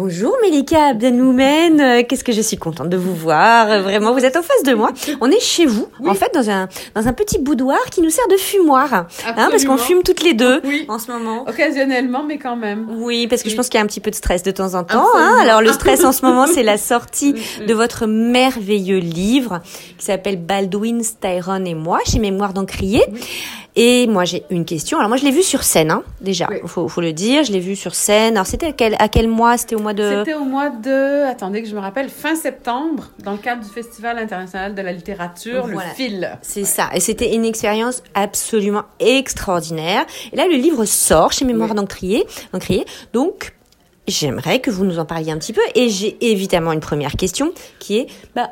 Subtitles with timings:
[0.00, 3.70] Bonjour Melika Abdenoumen, Euh, qu'est-ce que je suis contente de vous voir.
[3.70, 4.90] Euh, Vraiment, vous êtes en face de moi.
[5.22, 8.28] On est chez vous, en fait, dans un dans un petit boudoir qui nous sert
[8.28, 9.06] de fumoir, hein,
[9.50, 10.84] parce qu'on fume toutes les deux Oui.
[10.88, 11.44] en ce moment.
[11.48, 12.86] Occasionnellement, mais quand même.
[12.98, 14.74] Oui, parce que je pense qu'il y a un petit peu de stress de temps
[14.74, 15.06] en temps.
[15.16, 17.32] Hein Alors le stress en ce moment, c'est la sortie
[17.66, 19.62] de votre merveilleux livre
[19.96, 23.02] qui s'appelle Baldwin, Styron et moi chez Mémoire d'Encrier.
[23.76, 24.96] Et moi j'ai une question.
[24.98, 26.46] Alors moi je l'ai vu sur scène, hein, déjà.
[26.50, 26.56] Oui.
[26.64, 28.34] Faut, faut le dire, je l'ai vu sur scène.
[28.36, 29.56] Alors c'était à quel, à quel mois?
[29.58, 30.24] C'était au mois de?
[30.24, 33.68] C'était au mois de, attendez que je me rappelle, fin septembre, dans le cadre du
[33.70, 35.90] Festival international de la littérature, Voilà.
[35.90, 36.38] le fil.
[36.42, 36.88] C'est ça.
[36.94, 40.06] Et c'était une expérience absolument extraordinaire.
[40.32, 41.76] Et là, le livre sort chez Mémoire Oui.
[41.76, 42.26] d'Encrier.
[43.12, 43.52] Donc,
[44.08, 45.60] j'aimerais que vous nous en parliez un petit peu.
[45.74, 48.50] Et j'ai évidemment une première question qui est, bah,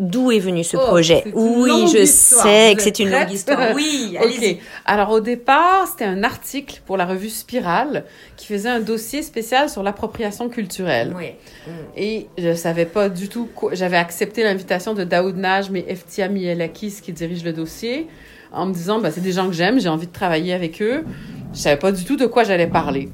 [0.00, 2.42] d'où est venu ce Oh, projet Oui, je histoire.
[2.44, 3.60] sais que c'est une longue histoire.
[3.76, 4.58] Oui, allez-y.
[4.86, 8.04] Alors au départ, c'était un article pour la revue Spirale
[8.36, 11.14] qui faisait un dossier spécial sur l'appropriation culturelle.
[11.16, 11.26] Oui.
[11.96, 13.74] Et je savais pas du tout quoi.
[13.74, 18.08] J'avais accepté l'invitation de Daoud Najm et Eftia Mielakis qui dirige le dossier
[18.52, 21.04] en me disant bah, c'est des gens que j'aime, j'ai envie de travailler avec eux.
[21.52, 23.08] Je savais pas du tout de quoi j'allais parler.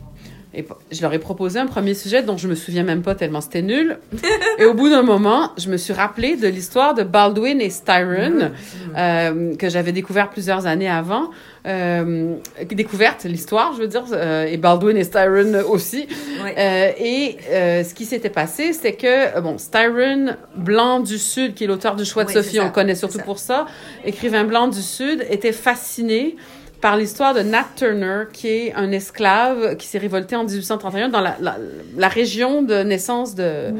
[0.56, 3.42] Et je leur ai proposé un premier sujet dont je me souviens même pas tellement
[3.42, 3.98] c'était nul.
[4.58, 8.52] et au bout d'un moment, je me suis rappelé de l'histoire de Baldwin et Styron
[8.96, 11.30] euh, que j'avais découvert plusieurs années avant.
[11.66, 12.36] Euh,
[12.70, 16.08] découverte l'histoire, je veux dire, euh, et Baldwin et Styron aussi.
[16.56, 21.96] Et ce qui s'était passé, c'est que, bon, Styron Blanc du Sud, qui est l'auteur
[21.96, 23.24] du choix de Oui, Sophie, on connaît c'est surtout ça.
[23.24, 23.66] pour ça,
[24.06, 26.36] écrivain blanc du Sud, était fasciné
[26.80, 31.20] par l'histoire de Nat Turner, qui est un esclave qui s'est révolté en 1831 dans
[31.20, 31.56] la, la,
[31.96, 33.72] la région de naissance de,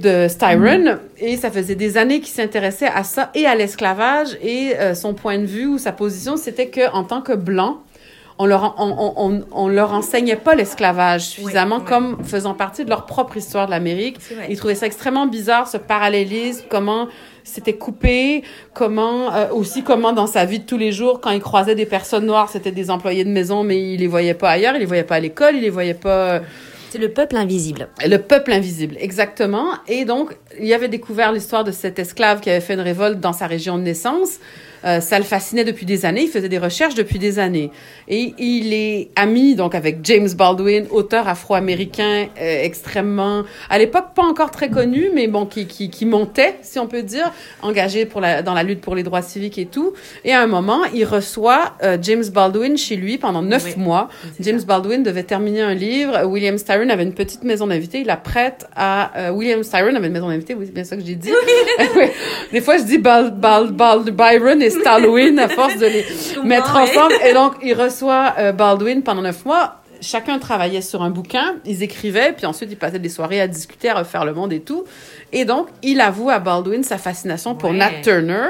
[0.00, 0.98] de Styron.
[1.18, 4.36] Et ça faisait des années qu'il s'intéressait à ça et à l'esclavage.
[4.42, 7.82] Et euh, son point de vue ou sa position, c'était que en tant que blanc,
[8.38, 11.84] on leur, on, on, on, leur enseignait pas l'esclavage suffisamment oui.
[11.86, 14.16] comme faisant partie de leur propre histoire de l'Amérique.
[14.20, 14.46] C'est vrai.
[14.50, 17.08] Il trouvait ça extrêmement bizarre, ce parallélisme, comment
[17.44, 21.40] c'était coupé, comment euh, aussi comment dans sa vie de tous les jours, quand il
[21.40, 24.74] croisait des personnes noires, c'était des employés de maison, mais il les voyait pas ailleurs,
[24.76, 26.34] il les voyait pas à l'école, il les voyait pas.
[26.34, 26.40] euh,
[26.90, 27.88] C'est le peuple invisible.
[28.06, 29.66] le peuple invisible, exactement.
[29.88, 33.32] Et donc, il avait découvert l'histoire de cet esclave qui avait fait une révolte dans
[33.32, 34.38] sa région de naissance.
[34.84, 36.22] Euh, ça le fascinait depuis des années.
[36.22, 37.70] Il faisait des recherches depuis des années.
[38.08, 44.22] Et il est ami donc avec James Baldwin, auteur afro-américain euh, extrêmement, à l'époque pas
[44.24, 47.30] encore très connu, mais bon qui, qui, qui montait, si on peut dire,
[47.62, 49.92] engagé pour la, dans la lutte pour les droits civiques et tout.
[50.24, 53.74] Et à un moment, il reçoit euh, James Baldwin chez lui pendant neuf Oui.
[53.76, 54.08] mois.
[54.40, 54.66] James ça.
[54.66, 56.24] Baldwin devait terminer un livre.
[56.26, 58.00] William Styron avait une petite maison d'invités.
[58.00, 60.54] Il la prête à euh, William Styron avait une maison d'invités.
[60.54, 61.30] Oui, c'est bien ça que j'ai dit.
[62.52, 66.04] Des fois, je dis Bald, Bald, Bald, Byron et Stallowin à force de les
[66.44, 67.14] mettre ensemble.
[67.26, 69.76] Et donc, il reçoit euh, Baldwin pendant neuf mois.
[70.02, 73.88] Chacun travaillait sur un bouquin, ils écrivaient, puis ensuite ils passaient des soirées à discuter,
[73.88, 74.82] à refaire le monde et tout.
[75.32, 77.76] Et donc, il avoue à Baldwin sa fascination pour Ouais.
[77.76, 78.48] Nat Turner.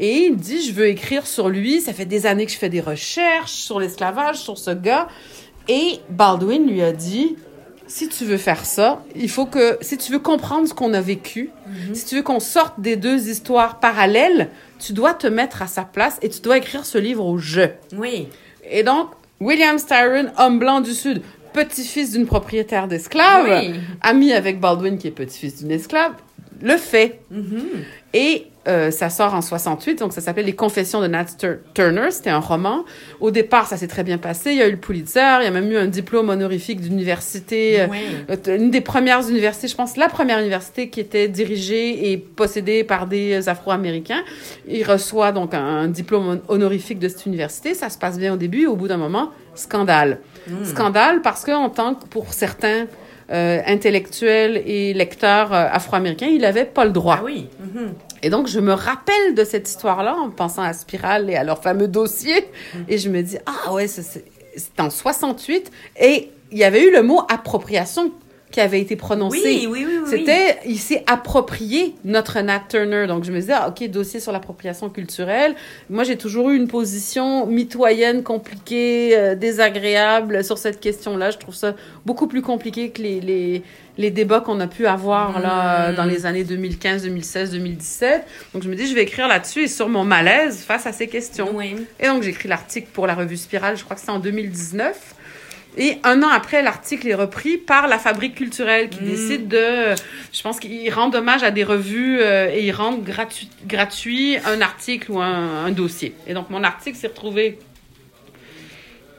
[0.00, 1.80] Et il dit, je veux écrire sur lui.
[1.80, 5.06] Ça fait des années que je fais des recherches sur l'esclavage, sur ce gars.
[5.68, 7.36] Et Baldwin lui a dit,
[7.88, 11.00] si tu veux faire ça, il faut que, si tu veux comprendre ce qu'on a
[11.00, 11.50] vécu,
[11.94, 15.82] si tu veux qu'on sorte des deux histoires parallèles, tu dois te mettre à sa
[15.82, 17.70] place et tu dois écrire ce livre au jeu.
[17.96, 18.28] Oui.
[18.70, 19.08] Et donc,
[19.40, 21.22] William Styron, homme blanc du Sud,
[21.52, 23.74] petit-fils d'une propriétaire d'esclaves, Oui.
[24.02, 26.12] ami avec Baldwin, qui est petit-fils d'une esclave,
[26.62, 27.20] le fait.
[28.12, 32.10] Et euh, ça sort en 68, donc ça s'appelle Les Confessions de Nat Tur- Turner.
[32.10, 32.84] C'était un roman.
[33.20, 34.50] Au départ, ça s'est très bien passé.
[34.52, 37.80] Il y a eu le Pulitzer, il y a même eu un diplôme honorifique d'université.
[37.80, 37.98] euh, Oui.
[38.30, 42.84] euh, une des premières universités, je pense, la première université qui était dirigée et possédée
[42.84, 44.22] par des Afro-Américains.
[44.68, 47.74] Il reçoit donc un, un diplôme honorifique de cette université.
[47.74, 48.66] Ça se passe bien au début.
[48.66, 50.18] Au bout d'un moment, scandale.
[50.64, 52.86] Scandale parce que, en tant que, pour certains
[53.30, 57.16] euh, intellectuels et lecteurs euh, afro-américains, il n'avait pas le droit.
[57.20, 57.46] Ah oui.
[57.60, 57.92] Mhm.
[58.22, 61.62] Et donc, je me rappelle de cette histoire-là en pensant à Spirale et à leur
[61.62, 62.48] fameux dossier.
[62.88, 64.24] Et je me dis, ah ouais, c'est
[64.78, 65.70] en 68.
[66.00, 68.12] Et il y avait eu le mot appropriation
[68.50, 69.40] qui avait été prononcé.
[69.44, 70.08] Oui, oui, oui, oui.
[70.08, 73.06] C'était, il s'est approprié notre Nat Turner.
[73.06, 75.54] Donc, je me disais, ah, OK, dossier sur l'appropriation culturelle.
[75.90, 81.30] Moi, j'ai toujours eu une position mitoyenne, compliquée, euh, désagréable sur cette question-là.
[81.30, 81.74] Je trouve ça
[82.06, 83.62] beaucoup plus compliqué que les, les,
[83.98, 85.94] les débats qu'on a pu avoir là, Mm.
[85.96, 88.24] dans les années 2015, 2016, 2017.
[88.54, 91.08] Donc, je me dis, je vais écrire là-dessus et sur mon malaise face à ces
[91.08, 91.50] questions.
[91.54, 91.76] Oui.
[92.00, 95.14] Et donc, j'ai écrit l'article pour la revue Spirale, je crois que c'est en 2019.
[95.76, 99.06] Et un an après, l'article est repris par la Fabrique culturelle qui Mm.
[99.06, 99.94] décide de...
[100.32, 104.60] Je pense qu'ils rendent hommage à des revues euh, et ils rendent gratuit, gratuit un
[104.60, 106.14] article ou un, un dossier.
[106.26, 107.58] Et donc, mon article s'est retrouvé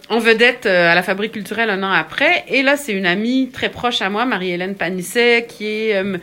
[0.09, 2.43] en vedette euh, à la Fabrique culturelle un an après.
[2.47, 6.17] Et là, c'est une amie très proche à moi, Marie-Hélène Panisset, qui est euh,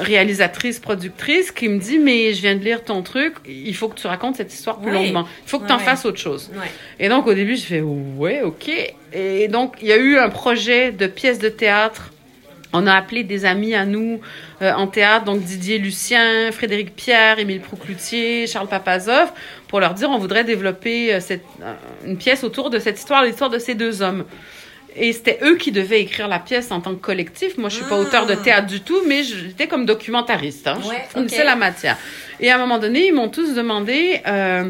[0.00, 3.98] réalisatrice, productrice, qui me dit, mais je viens de lire ton truc, il faut que
[3.98, 5.26] tu racontes cette histoire plus longuement.
[5.46, 5.82] Il faut que tu en ouais.
[5.82, 6.50] fasses autre chose.
[6.54, 6.70] Ouais.
[7.00, 8.70] Et donc, au début, je fais, ouais, ok.
[9.14, 12.12] Et donc, il y a eu un projet de pièce de théâtre.
[12.72, 14.20] On a appelé des amis à nous
[14.62, 19.30] euh, en théâtre, donc Didier Lucien, Frédéric Pierre, Émile Proucloutier, Charles Papazov,
[19.68, 21.74] pour leur dire on voudrait développer euh, cette, euh,
[22.06, 24.24] une pièce autour de cette histoire, l'histoire de ces deux hommes.
[24.96, 27.56] Et c'était eux qui devaient écrire la pièce en tant que collectif.
[27.56, 28.00] Moi, je suis pas Ah.
[28.00, 30.68] auteur de théâtre du tout, mais j'étais comme documentariste.
[30.68, 30.78] Hein.
[30.86, 31.96] Ouais, je la matière.
[32.40, 34.68] Et à un moment donné, ils m'ont tous demandé euh,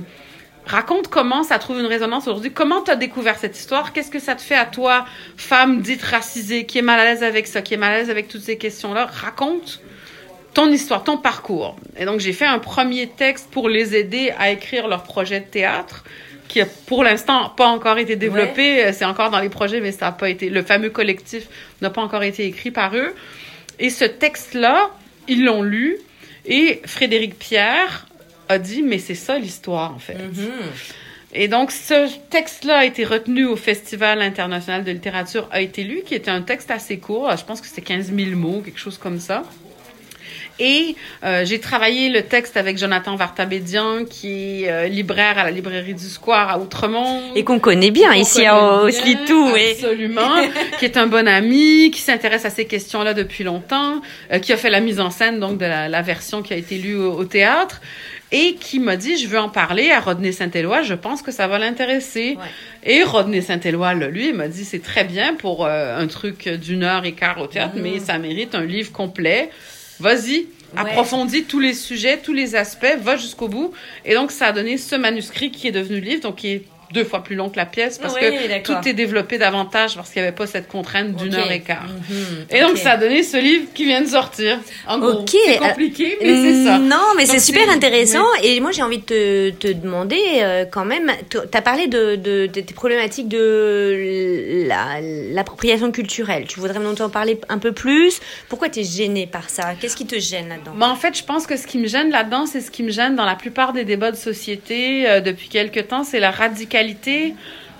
[0.66, 2.52] raconte comment ça trouve une résonance aujourd'hui.
[2.52, 3.92] Comment tu as découvert cette histoire?
[3.92, 5.04] Qu'est-ce que ça te fait à toi,
[5.36, 8.10] femme dite racisée, qui est mal à l'aise avec ça, qui est mal à l'aise
[8.10, 9.06] avec toutes ces questions-là?
[9.06, 9.80] Raconte
[10.54, 11.76] ton histoire, ton parcours.
[11.96, 15.46] Et donc, j'ai fait un premier texte pour les aider à écrire leur projet de
[15.46, 16.04] théâtre
[16.48, 18.84] qui a pour l'instant pas encore été développé.
[18.84, 20.50] Euh, C'est encore dans les projets, mais ça n'a pas été.
[20.50, 21.48] Le fameux collectif
[21.80, 23.14] n'a pas encore été écrit par eux.
[23.78, 24.90] Et ce texte-là,
[25.28, 25.96] ils l'ont lu.
[26.44, 28.06] Et Frédéric Pierre
[28.52, 30.14] a dit, mais c'est ça l'histoire, en fait.
[30.14, 30.50] Mhm.
[31.34, 36.02] Et donc, ce texte-là a été retenu au Festival international de littérature, a été lu,
[36.04, 37.34] qui était un texte assez court.
[37.36, 39.42] Je pense que c'était 15 000 mots, quelque chose comme ça.
[40.58, 40.94] Et
[41.24, 45.94] euh, j'ai travaillé le texte avec Jonathan Vartabédian, qui est euh, libraire à la librairie
[45.94, 47.34] du Square à Outremont.
[47.34, 48.84] Et qu'on connaît bien ici à
[49.54, 49.72] oui.
[49.72, 50.36] Absolument.
[50.78, 54.02] qui est un bon ami, qui s'intéresse à ces questions-là depuis longtemps,
[54.32, 56.56] euh, qui a fait la mise en scène donc de la, la version qui a
[56.56, 57.80] été lue au, au théâtre
[58.32, 61.46] et qui m'a dit je veux en parler à Rodney Saint-Éloi, je pense que ça
[61.46, 62.36] va l'intéresser.
[62.38, 62.92] Ouais.
[62.94, 66.82] Et Rodney Saint-Éloi, lui, il m'a dit c'est très bien pour euh, un truc d'une
[66.82, 69.50] heure et quart au théâtre, mais ça mérite un livre complet.
[70.00, 70.80] Vas-y, Ouais.
[70.80, 73.74] approfondis tous les sujets, tous les aspects, va jusqu'au bout.
[74.06, 76.62] Et donc, ça a donné ce manuscrit qui est devenu livre, donc qui est
[76.92, 80.10] deux fois plus long que la pièce, parce Oui, que tout est développé davantage, parce
[80.10, 81.86] qu'il n'y avait pas cette contrainte d'une heure et quart.
[81.86, 82.46] Mhm.
[82.50, 84.58] Et donc, ça a donné ce livre qui vient de sortir.
[84.86, 86.78] En gros, c'est euh, compliqué, mais c'est ça.
[86.78, 88.24] Non, mais c'est super intéressant.
[88.42, 91.10] Et moi, j'ai envie de te, te demander euh, quand même.
[91.30, 96.44] Tu as parlé de, de, de tes problématiques de la- l'appropriation culturelle.
[96.48, 98.20] Tu voudrais nous en parler un peu plus?
[98.48, 99.74] Pourquoi tu es gênée par ça?
[99.80, 100.72] Qu'est-ce qui te gêne là-dedans?
[100.76, 102.90] Ben, en fait, je pense que ce qui me gêne là-dedans, c'est ce qui me
[102.90, 106.81] gêne dans la plupart des débats de société euh, depuis quelque temps, c'est la radicalité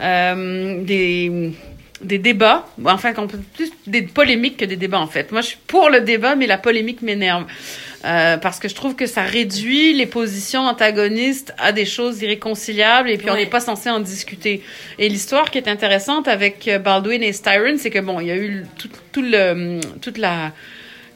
[0.00, 1.52] euh, des
[2.02, 3.12] des débats, enfin
[3.54, 5.30] plus des polémiques que des débats en fait.
[5.30, 7.44] Moi, je suis pour le débat, mais la polémique m'énerve
[8.04, 13.08] Euh, parce que je trouve que ça réduit les positions antagonistes à des choses irréconciliables
[13.08, 14.62] et puis on n'est pas censé en discuter.
[14.98, 18.32] Et l'histoire qui est intéressante avec euh, Baldwin et Styron, c'est que bon, il y
[18.32, 20.52] a eu tout, tout le toute la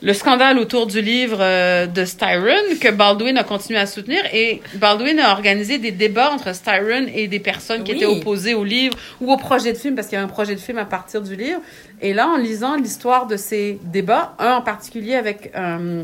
[0.02, 4.60] le scandale autour du livre euh, de Styron que Baldwin a continué à soutenir et
[4.74, 7.96] Baldwin a organisé des débats entre Styron et des personnes qui Oui.
[7.98, 10.54] étaient opposées au livre ou au projet de film parce qu'il y avait un projet
[10.54, 11.60] de film à partir du livre.
[12.02, 16.02] Et là, en lisant l'histoire de ces débats, un en particulier avec un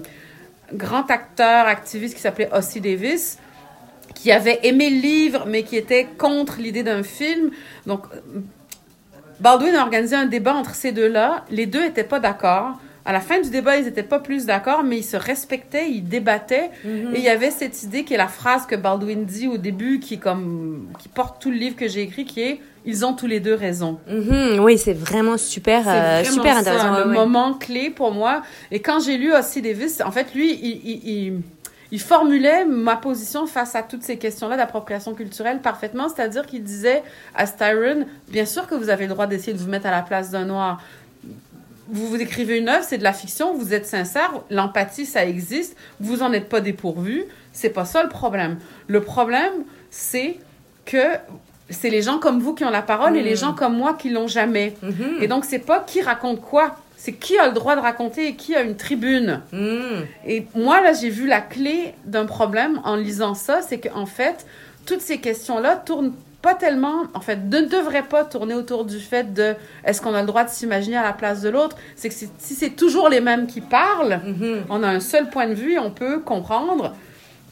[0.73, 3.39] grand acteur activiste qui s'appelait Ossie Davis,
[4.15, 7.51] qui avait aimé le livre mais qui était contre l'idée d'un film.
[7.87, 8.05] Donc,
[9.41, 11.45] Baldwin a organisé un débat entre ces deux-là.
[11.51, 12.79] Les deux n'étaient pas d'accord.
[13.05, 16.05] À la fin du débat, ils n'étaient pas plus d'accord, mais ils se respectaient, ils
[16.05, 16.71] débattaient.
[16.85, 19.99] Et il y avait cette idée qui est la phrase que Baldwin dit au début,
[19.99, 23.27] qui comme qui porte tout le livre que j'ai écrit, qui est ils ont tous
[23.29, 23.99] les deux raison.
[24.09, 26.91] Mhm, Oui, c'est vraiment super, C'est euh, vraiment super intéressant.
[26.93, 27.15] le ouais, ouais.
[27.15, 28.43] moment clé pour moi.
[28.73, 31.41] Et quand j'ai lu Ossie Davis, en fait, lui, il, il, il,
[31.93, 37.03] il formulait ma position face à toutes ces questions-là d'appropriation culturelle parfaitement, c'est-à-dire qu'il disait
[37.37, 40.03] à Styron, bien sûr que vous avez le droit d'essayer de vous mettre à la
[40.03, 40.81] place d'un noir.
[41.93, 45.77] Vous vous écrivez une œuvre, c'est de la fiction, vous êtes sincère, l'empathie, ça existe,
[46.01, 48.59] vous en êtes pas dépourvu, c'est pas ça le problème.
[48.89, 49.53] Le problème,
[49.91, 50.39] c'est
[50.87, 51.19] que
[51.69, 54.09] c'est les gens comme vous qui ont la parole et les gens comme moi qui
[54.09, 54.75] l'ont jamais.
[54.83, 55.19] Mhm.
[55.21, 58.37] Et donc, c'est pas qui raconte quoi, c'est qui a le droit de raconter et
[58.37, 59.43] qui a une tribune.
[59.53, 60.07] Mhm.
[60.27, 64.47] Et moi, là, j'ai vu la clé d'un problème en lisant ça, c'est qu'en fait,
[64.87, 69.33] toutes ces questions-là tournent pas tellement, en fait, ne devraient pas tourner autour du fait
[69.33, 71.77] de est-ce qu'on a le droit de s'imaginer à la place de l'autre?
[71.97, 74.65] C'est que si c'est toujours les mêmes qui parlent, Mhm.
[74.69, 76.95] on a un seul point de vue et on peut comprendre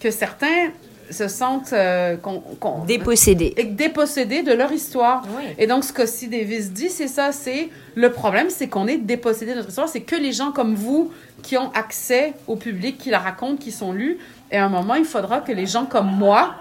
[0.01, 0.71] que certains
[1.11, 3.53] se sentent euh, qu'on- qu'on- Dépossédé.
[3.57, 5.23] et dépossédés de leur histoire.
[5.37, 5.43] Oui.
[5.59, 9.53] Et donc, ce qu'Ossie Davis dit, c'est ça, c'est le problème, c'est qu'on est dépossédé
[9.53, 9.89] de notre histoire.
[9.89, 11.11] C'est que les gens comme vous
[11.43, 14.19] qui ont accès au public, qui la racontent, qui sont lus.
[14.53, 16.55] Et à un moment, il faudra que les gens comme moi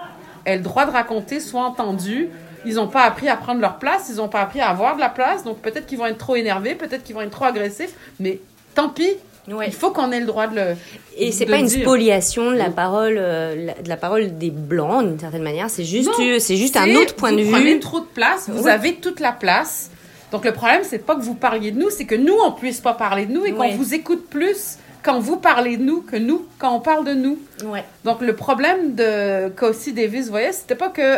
[0.45, 2.29] aient le droit de raconter, soient entendus.
[2.65, 4.99] Ils n'ont pas appris à prendre leur place, ils n'ont pas appris à avoir de
[4.99, 5.43] la place.
[5.43, 8.39] Donc, peut-être qu'ils vont être trop énervés, peut-être qu'ils vont être trop agressifs, mais
[8.75, 9.13] tant pis.
[9.47, 9.65] Ouais.
[9.67, 10.75] Il faut qu'on ait le droit de le.
[11.17, 11.81] Et c'est pas une dire.
[11.81, 15.69] spoliation de la parole, euh, de la parole des blancs d'une certaine manière.
[15.71, 17.79] C'est juste, Non, c'est juste un autre point de Vous prenez vue.
[17.79, 18.71] trop de place, vous Ouais.
[18.71, 19.89] avez toute la place.
[20.31, 22.79] Donc le problème, c'est pas que vous parliez de nous, c'est que nous, on puisse
[22.81, 23.69] pas parler de nous et Ouais.
[23.71, 27.13] qu'on vous écoute plus quand vous parlez de nous que nous, quand on parle de
[27.13, 27.39] nous.
[27.65, 27.83] Ouais.
[28.03, 31.17] Donc le problème de Cossy Davis, vous voyez, c'était pas que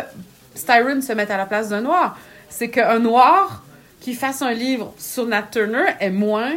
[0.55, 2.17] Styron se mette à la place d'un noir,
[2.49, 3.63] c'est qu'un noir
[3.99, 6.53] qui fasse un livre sur Nat Turner ait moins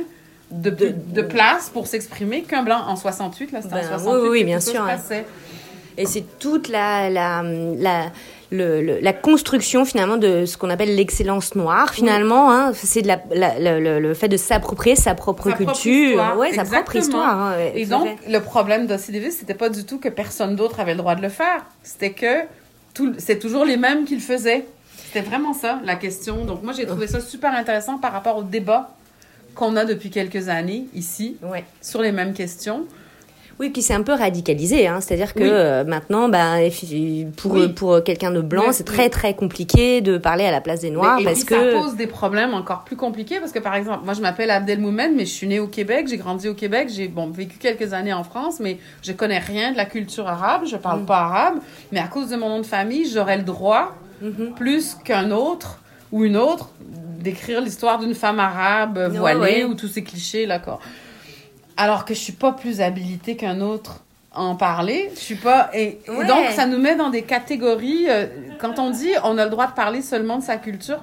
[0.51, 3.53] de, De- de place pour s'exprimer qu'un blanc en 68.
[3.53, 4.99] Là, c'était Ben, en 68 oui, oui, bien sûr, hein.
[5.97, 8.07] Et c'est toute la, la, la,
[8.55, 12.51] le- le- la construction finalement de ce qu'on appelle l'excellence noire finalement.
[12.51, 16.35] Hein, c'est de la, la- la- le, le fait de s'approprier sa propre Sa culture,
[16.39, 17.39] ouais, sa propre histoire.
[17.41, 18.31] hein, ouais, Et donc, fait.
[18.31, 21.23] le problème d'Ossie Davis, c'était pas du tout que personne d'autre avait le droit de
[21.23, 21.65] le faire.
[21.83, 22.45] C'était que
[23.19, 24.65] c'est toujours les mêmes qui le faisaient.
[25.07, 26.45] C'était vraiment ça, la question.
[26.45, 28.91] Donc, moi, j'ai trouvé ça super intéressant par rapport au débat
[29.55, 31.65] qu'on a depuis quelques années ici Ouais.
[31.81, 32.87] sur les mêmes questions.
[33.61, 34.87] Oui, qui s'est un peu radicalisé.
[34.87, 35.49] Hein, C'est-à-dire que Oui.
[35.49, 37.69] euh, maintenant, ben, effi- pour, Oui.
[37.69, 41.17] pour quelqu'un de blanc, c'est très très compliqué de parler à la place des noirs
[41.17, 43.75] Mais- et parce puis, que ça pose des problèmes encore plus compliqués parce que, par
[43.77, 46.89] exemple, moi, je m'appelle Abdelmoumen, mais je suis née au Québec, j'ai grandi au Québec,
[46.95, 50.63] j'ai bon, vécu quelques années en France, mais je connais rien de la culture arabe,
[50.67, 51.07] je parle Mm.
[51.07, 51.55] pas arabe,
[51.93, 54.55] mais à cause de mon nom de famille, j'aurais le droit, Mhm.
[54.57, 55.81] plus qu'un autre
[56.13, 56.71] ou une autre,
[57.21, 59.65] d'écrire l'histoire d'une femme arabe euh, voilée ouais.
[59.65, 60.79] ou tous ces clichés, quoi.
[61.77, 64.01] Alors que je suis pas plus habilitée qu'un autre
[64.35, 65.11] à en parler.
[65.15, 65.71] Je suis pas.
[65.75, 66.27] Et, et Ouais.
[66.27, 68.07] donc, ça nous met dans des catégories.
[68.09, 68.27] euh,
[68.59, 71.01] quand on dit on a le droit de parler seulement de sa culture,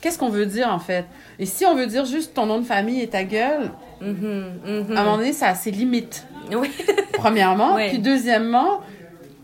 [0.00, 1.04] qu'est-ce qu'on veut dire en fait?
[1.38, 3.70] Et si on veut dire juste ton nom de famille et ta gueule,
[4.00, 4.96] Mhm, mhm.
[4.96, 6.26] à un moment donné, ça a ses limites.
[6.52, 6.70] Oui.
[7.14, 7.74] Premièrement.
[7.76, 7.88] Ouais.
[7.88, 8.80] Puis deuxièmement,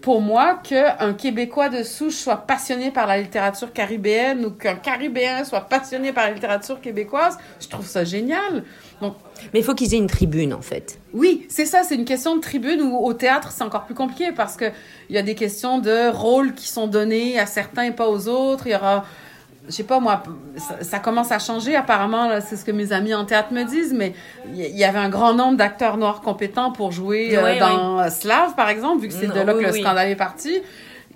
[0.02, 5.45] pour moi, qu'un Québécois de souche soit passionné par la littérature caribéenne ou qu'un Caribéen
[5.45, 8.64] soit passionné par la littérature québécoise, je trouve ça génial.
[9.52, 10.99] Mais il faut qu'ils aient une tribune en fait.
[11.14, 14.33] oui, c'est ça, c'est une question de tribune ou au théâtre, c'est encore plus compliqué
[14.33, 14.66] parce que
[15.09, 18.28] il y a des questions de rôles qui sont donnés à certains et pas aux
[18.28, 18.66] autres.
[18.66, 19.04] Il y aura,
[19.66, 20.23] je sais pas moi,
[20.57, 23.92] ça, ça commence à changer apparemment, c'est ce que mes amis en théâtre me disent,
[23.95, 24.14] mais
[24.52, 28.69] il y- avait un grand nombre d'acteurs noirs compétents pour jouer euh, dans Slave, par
[28.69, 29.80] exemple, vu que c'est de Non, là oui, que le oui.
[29.83, 30.61] scandale est parti.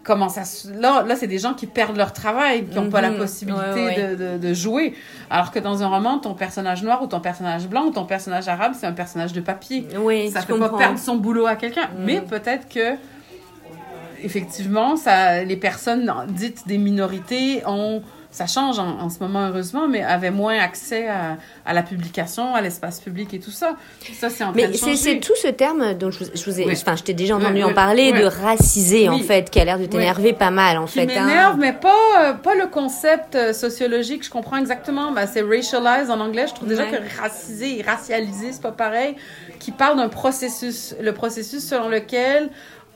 [0.04, 0.42] Comment ça,
[0.78, 3.16] là, là c'est des gens qui perdent leur travail, qui n'ont pas la Mhm.
[3.18, 3.94] possibilité.
[3.96, 4.94] De, de, de jouer.
[5.30, 8.46] Alors que dans un roman, ton personnage noir ou ton personnage blanc ou ton personnage
[8.46, 10.68] arabe, c'est un personnage de papier Oui, ça comprends.
[10.68, 11.87] pas perdre son boulot à quelqu'un.
[11.99, 12.04] Mm.
[12.04, 12.96] Mais peut-être que,
[14.23, 18.02] effectivement, ça, les personnes dites des minorités ont,
[18.35, 22.53] ça change en, en ce moment heureusement, mais avaient moins accès à, à la publication,
[22.57, 23.76] à l'espace public et tout ça.
[24.19, 24.97] Ça, c'est en train Mais de c'est changer.
[24.97, 26.73] c'est tout ce terme dont je, vous- je vous ai, Oui.
[26.76, 28.19] enfin, je t'ai déjà entendu Oui, en parler oui.
[28.21, 31.17] de raciser en fait, qui a l'air de t'énerver pas mal en qui fait.
[31.17, 31.26] hein.
[31.26, 34.25] m'énerve, mais pas, euh, pas le concept euh, sociologique.
[34.25, 35.12] Je comprends exactement.
[35.12, 36.47] Ben, c'est racialize en anglais.
[36.49, 39.14] Je trouve déjà que raciser et racialiser, c'est pas pareil.
[39.61, 42.50] Qui parle d'un processus, le processus selon lequel,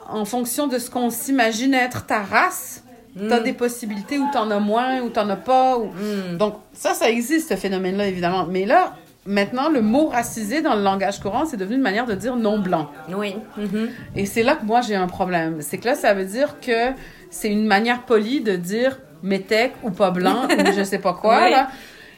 [0.09, 2.83] en fonction de ce qu'on s'imagine être ta race,
[3.27, 5.77] t'as des possibilités où t'en as moins, où t'en as pas.
[5.77, 5.85] Ou...
[5.87, 6.37] Mm.
[6.37, 8.45] Donc, ça, ça existe, ce phénomène-là, évidemment.
[8.45, 12.15] Mais là, maintenant, le mot racisé dans le langage courant, c'est devenu une manière de
[12.15, 12.89] dire non blanc.
[13.09, 13.35] Oui.
[13.57, 13.89] Mhm.
[14.15, 15.57] Et c'est là que moi j'ai un problème.
[15.61, 16.91] C'est que là, ça veut dire que
[17.29, 21.49] c'est une manière polie de dire métèque ou pas blanc ou je sais pas quoi.
[21.49, 21.69] Là.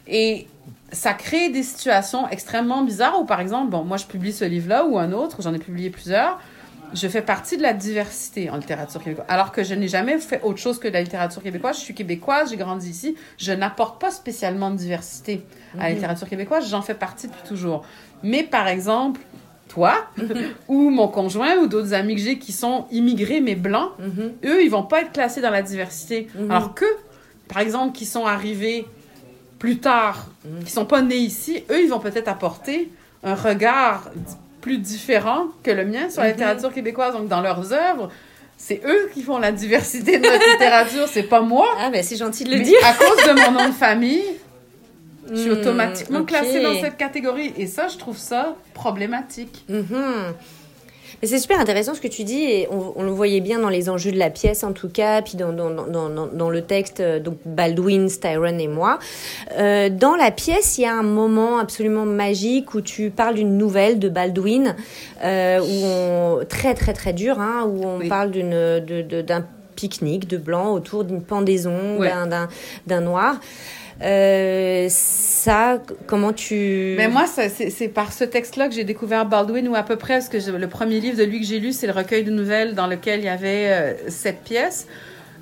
[0.07, 0.48] Et
[0.91, 4.86] ça crée des situations extrêmement bizarres où, par exemple, bon, moi je publie ce livre-là
[4.86, 6.39] ou un autre, j'en ai publié plusieurs.
[6.93, 9.25] Je fais partie de la diversité en littérature québécoise.
[9.29, 11.77] Alors que je n'ai jamais fait autre chose que de la littérature québécoise.
[11.77, 13.15] Je suis québécoise, j'ai grandi ici.
[13.38, 15.41] Je n'apporte pas spécialement de diversité
[15.79, 16.69] à la littérature québécoise.
[16.69, 17.86] J'en fais partie depuis toujours.
[18.24, 19.21] Mais par exemple,
[19.69, 19.93] toi
[20.67, 24.31] ou mon conjoint ou d'autres amis que j'ai qui sont immigrés mais blancs, Mhm.
[24.45, 26.27] eux, ils vont pas être classés dans la diversité.
[26.36, 26.51] Mhm.
[26.51, 26.86] Alors que,
[27.48, 28.86] par exemple, qui sont arrivés
[29.60, 30.27] plus tard,
[30.65, 32.91] qui sont pas nés ici, eux, ils vont peut-être apporter
[33.24, 34.10] un regard
[34.62, 36.34] plus différent que le mien sur la Mhm.
[36.34, 37.13] littérature québécoise.
[37.13, 38.10] Donc, dans leurs œuvres,
[38.58, 41.68] c'est eux qui font la diversité de notre littérature, c'est pas moi.
[41.80, 42.77] Ah ben c'est gentil de le Mais dire.
[42.86, 44.24] à cause de mon nom de famille,
[45.32, 47.53] je suis Mm, automatiquement classée dans cette catégorie.
[47.58, 49.65] Et ça, je trouve ça problématique.
[49.68, 50.34] Mhm.
[51.22, 53.70] Mais c'est super intéressant ce que tu dis et on, on le voyait bien dans
[53.70, 56.62] les enjeux de la pièce en tout cas, puis dans, dans, dans, dans, dans le
[56.62, 59.00] texte, euh, donc Baldwin, Styron et moi.
[59.58, 63.58] Euh, dans la pièce, il y a un moment absolument magique où tu parles d'une
[63.58, 64.75] nouvelle de Baldwin,
[65.24, 65.86] euh, où
[66.41, 68.08] on, très très très dur, hein, où on Oui.
[68.10, 72.10] parle d'une de- de- d'un pique-nique de blanc autour d'une pendaison Ouais.
[72.10, 72.48] d'un- d'un
[72.88, 73.36] d'un noir.
[74.03, 76.96] Euh, ça, comment tu...
[76.98, 80.29] Mais moi, c'est par ce texte-là que j'ai découvert Baldwin, ou à peu près, parce
[80.29, 82.88] que le premier livre de lui que j'ai lu, c'est le recueil de nouvelles dans
[82.88, 84.88] lequel il y avait cette pièce.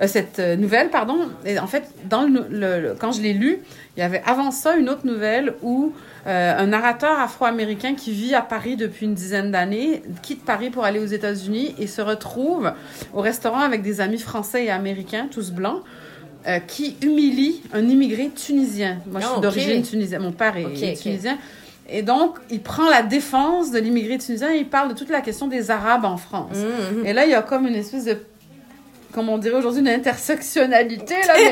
[0.01, 1.29] euh, cette euh, nouvelle, pardon.
[1.45, 3.59] Et en fait, dans le, quand je l'ai lu,
[3.97, 5.93] il y avait avant ça une autre nouvelle où
[6.25, 10.99] un narrateur afro-américain qui vit à Paris depuis une dizaine d'années quitte Paris pour aller
[10.99, 12.71] aux États-Unis et se retrouve
[13.15, 15.81] au restaurant avec des amis français et américains, tous blancs.
[16.47, 18.99] Euh, qui humilie un immigré tunisien.
[19.07, 19.43] Moi, je Ah, suis ok.
[19.43, 20.21] d'origine tunisienne.
[20.21, 21.37] Mon père est, tunisien.
[21.89, 25.21] Et donc, il prend la défense de l'immigré tunisien et il parle de toute la
[25.21, 26.57] question des Arabes en France.
[26.57, 27.05] Mhm.
[27.05, 28.17] Et là, il y a comme une espèce de,
[29.11, 31.51] comme on dirait aujourd'hui, une intersectionnalité, là, mais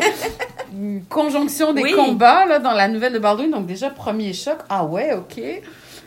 [0.73, 1.93] une conjonction des Oui.
[1.93, 3.49] combats là, dans la nouvelle de Baldwin.
[3.51, 5.41] Donc déjà, premier choc, ah ouais, ok.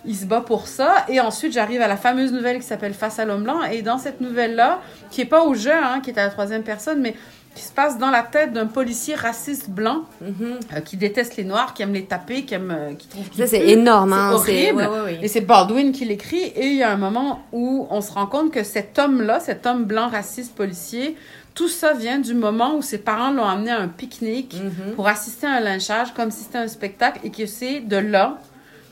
[0.07, 1.05] Il se bat pour ça.
[1.09, 3.63] Et ensuite, j'arrive à la fameuse nouvelle qui s'appelle Face à l'homme blanc.
[3.65, 6.63] Et dans cette nouvelle-là, qui est pas au jeu, hein, qui est à la troisième
[6.63, 7.15] personne, mais
[7.55, 10.61] qui se passe dans la tête d'un policier raciste blanc Mhm.
[10.77, 13.43] euh, qui déteste les noirs, qui aime les taper, qui aime, euh, qui trouve qu'ils
[13.45, 14.11] Ça, c'est énorme.
[14.13, 14.33] C'est Hein.
[14.33, 14.79] horrible.
[14.79, 15.19] ouais, ouais, ouais.
[15.23, 16.43] Et c'est Baldwin qui l'écrit.
[16.43, 19.67] Et il y a un moment où on se rend compte que cet homme-là, cet
[19.67, 21.17] homme blanc raciste policier,
[21.55, 24.95] tout ça vient du moment où ses parents l'ont amené à un pique-nique Mhm.
[24.95, 28.39] pour assister à un lynchage comme si c'était un spectacle et que c'est de là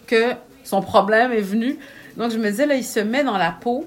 [0.08, 0.32] que
[0.64, 1.78] son problème est venu.
[2.16, 3.86] Donc je me disais, là, il se met dans la peau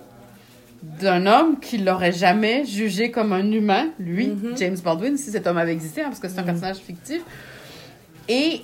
[0.83, 4.57] d'un homme qui l'aurait jamais jugé comme un humain, lui, Mhm.
[4.57, 7.21] James Baldwin, si cet homme avait existé, hein, parce que c'est un personnage fictif.
[8.29, 8.61] Et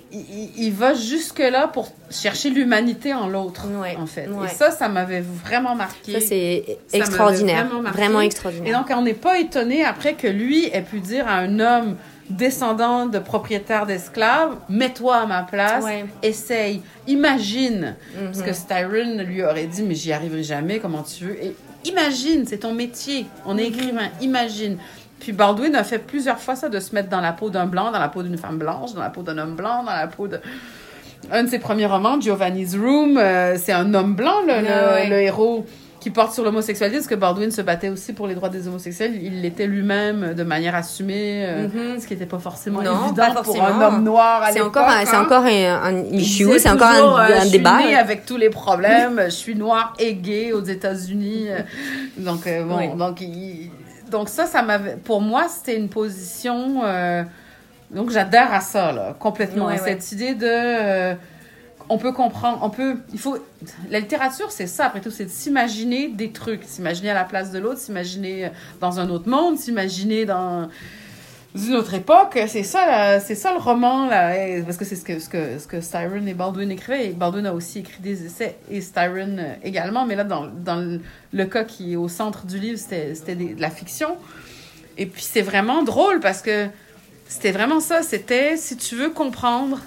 [0.57, 4.27] il, va jusque-là pour chercher l'humanité en l'autre, Ouais, en fait.
[4.29, 4.45] ouais.
[4.45, 6.13] Et ça, ça m'avait vraiment marqué.
[6.13, 7.67] Ça, c'est extraordinaire.
[7.67, 7.89] vraiment.
[7.91, 8.77] Vraiment Et extraordinaire.
[8.79, 11.97] donc, on n'est pas étonné après que lui ait pu dire à un homme
[12.29, 16.05] descendant de propriétaires d'esclaves, mets-toi à ma place, Ouais.
[16.23, 17.95] essaye, imagine.
[18.25, 18.45] Parce Mhm.
[18.45, 21.43] que Styron lui aurait dit, mais j'y arriverai jamais, comment tu veux.
[21.43, 21.55] Et
[21.89, 23.25] imagine, c'est ton métier.
[23.45, 23.73] On est Mhm.
[23.73, 24.77] écrivain, imagine.
[25.19, 27.91] Puis Baldwin a fait plusieurs fois ça, de se mettre dans la peau d'un blanc,
[27.91, 30.27] dans la peau d'une femme blanche, dans la peau d'un homme blanc, dans la peau
[30.27, 30.39] de...
[31.31, 35.09] Un de ses premiers romans, Giovanni's Room, euh, c'est un homme blanc, le, le- ouais.
[35.09, 35.65] le héros
[36.07, 39.19] qui porte sur l'homosexualité, parce que Baldwin se battait aussi pour les droits des homosexuels.
[39.21, 41.99] Il l'était lui-même de manière assumée, euh, Mhm.
[41.99, 44.77] ce qui n'était pas forcément Non, évident pas pour un homme noir à C'est l'époque.
[44.77, 45.21] encore, un, c'est hein.
[45.23, 47.79] encore un, un issue, c'est encore un, euh, un je débat.
[47.81, 49.21] suis avec tous les problèmes.
[49.25, 51.47] je suis noir et gay aux États-Unis.
[51.49, 51.59] euh,
[52.17, 52.87] donc euh, bon, Oui.
[52.97, 53.69] donc il-
[54.09, 54.95] donc ça, ça m'avait.
[54.95, 56.83] Pour moi, c'était une position.
[56.85, 57.23] euh,
[57.91, 59.65] donc j'adhère à ça là, complètement.
[59.65, 61.13] Ouais, Cette idée de euh,
[61.89, 63.37] on peut comprendre, on peut, il faut,
[63.89, 67.51] la littérature, c'est ça, après tout, c'est de s'imaginer des trucs, s'imaginer à la place
[67.51, 70.69] de l'autre, s'imaginer dans un autre monde, s'imaginer dans
[71.55, 72.37] une autre époque.
[72.47, 75.67] C'est ça, c'est ça le roman, là, parce que c'est ce que, ce que, ce
[75.67, 77.09] que Styron et Baldwin écrivaient.
[77.09, 80.99] Baldwin a aussi écrit des essais, et Styron euh, également, mais là, dans, dans
[81.31, 84.17] le, cas qui est au centre du livre, c'était, de la fiction.
[84.97, 86.67] Et puis, c'est vraiment drôle, parce que
[87.27, 89.79] c'était vraiment ça, c'était, si tu veux comprendre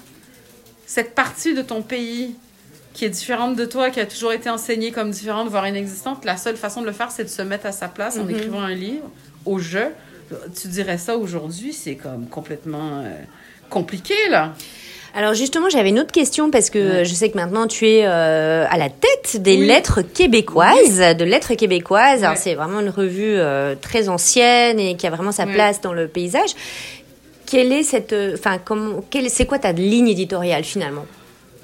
[0.93, 2.35] cette partie de ton pays
[2.93, 6.35] qui est différente de toi, qui a toujours été enseignée comme différente, voire inexistante, la
[6.35, 8.31] seule façon de le faire, c'est de se mettre à sa place en Mhm.
[8.31, 9.09] écrivant un livre
[9.45, 9.87] au jeu.
[10.61, 13.09] Tu dirais ça aujourd'hui, c'est comme complètement euh,
[13.69, 14.53] compliqué, là.
[15.13, 17.05] Alors justement, j'avais une autre question parce que Ouais.
[17.05, 19.67] je sais que maintenant tu es euh, à la tête des Oui.
[19.67, 22.23] lettres québécoises, de lettres québécoises.
[22.25, 25.53] Alors c'est vraiment une revue euh, très ancienne et qui a vraiment sa Ouais.
[25.53, 26.51] place dans le paysage.
[27.51, 31.05] Quelle est cette, euh, enfin comment, c'est quoi ta ligne éditoriale finalement?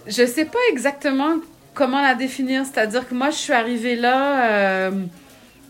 [0.05, 1.35] Je sais pas exactement
[1.73, 2.63] comment la définir.
[2.65, 4.51] C'est-à-dire que moi, je suis arrivée là.
[4.51, 4.91] euh,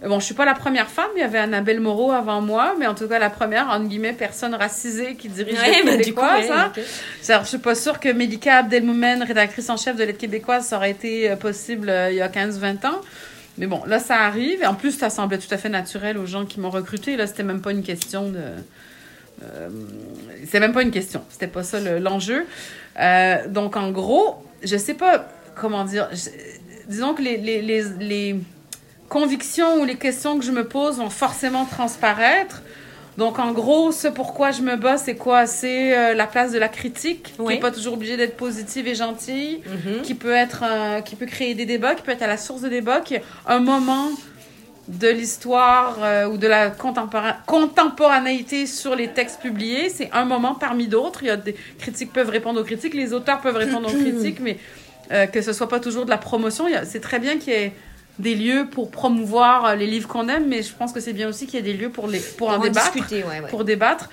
[0.03, 1.09] Bon, je suis pas la première femme.
[1.15, 4.13] Il y avait Annabelle Moreau avant moi, mais en tout cas la première, entre guillemets,
[4.13, 6.71] personne racisée qui dirige Ouais, bah, du coup, ouais, hein.
[6.75, 6.83] ok.
[7.21, 10.77] C'est-à-dire, Je suis pas sûre que Mélika Abdelmoumen, rédactrice en chef de l'aide québécoise, ça
[10.77, 13.01] aurait été euh, possible euh, il y a 15-20 ans.
[13.57, 14.61] Mais bon, là, ça arrive.
[14.61, 17.17] Et en plus, ça semblait tout à fait naturel aux gens qui m'ont recruté.
[17.17, 18.39] Là, c'était même pas une question de...
[19.43, 19.69] Euh,
[20.49, 21.21] c'est même pas une question.
[21.29, 22.45] C'était pas ça le- l'enjeu.
[22.99, 26.07] Euh, donc, en gros, je sais pas comment dire.
[26.11, 26.29] Je-
[26.87, 28.35] disons que les, les, les, les
[29.09, 32.61] convictions ou les questions que je me pose vont forcément transparaître.
[33.17, 35.47] Donc, en gros, ce pourquoi je me bats, c'est quoi?
[35.47, 38.93] C'est euh, la place de la critique, qui n'est pas toujours obligée d'être positive et
[38.93, 40.01] gentille, Mhm.
[40.03, 42.61] qui peut être, euh, qui peut créer des débats, qui peut être à la source
[42.61, 44.09] de débats, qui est un moment
[44.87, 49.89] de l'histoire euh, ou de la contempora- contemporanéité sur les textes publiés.
[49.89, 51.23] C'est un moment parmi d'autres.
[51.23, 54.39] Il y a des critiques peuvent répondre aux critiques, les auteurs peuvent répondre aux critiques,
[54.39, 54.57] mais
[55.11, 56.65] euh, que ce soit pas toujours de la promotion.
[56.85, 57.73] C'est très bien qu'il y ait
[58.19, 61.27] des lieux pour promouvoir euh, les livres qu'on aime, mais je pense que c'est bien
[61.27, 63.49] aussi qu'il y ait des lieux pour, les, pour, Pour en débattre discuter, ouais, ouais.
[63.49, 64.09] pour débattre.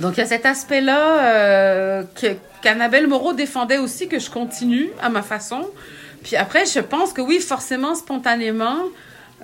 [0.00, 4.90] Donc il y a cet aspect-là euh, que- qu'Annabelle Moreau défendait aussi, que je continue
[5.02, 5.68] à ma façon.
[6.22, 8.76] Puis après, je pense que oui, forcément, spontanément,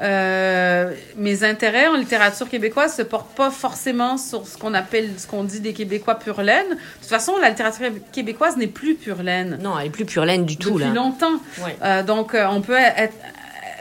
[0.01, 5.27] euh, mes intérêts en littérature québécoise se portent pas forcément sur ce qu'on appelle, ce
[5.27, 6.69] qu'on dit des Québécois pure laine.
[6.71, 10.25] De toute façon, la littérature québécoise n'est plus pure laine Non, elle est plus pure
[10.25, 10.95] laine du tout depuis là.
[10.95, 11.35] longtemps.
[11.59, 11.77] Ouais.
[11.83, 13.15] Euh, donc, euh, on peut être,